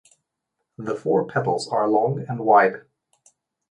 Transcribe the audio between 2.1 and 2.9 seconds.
and wide.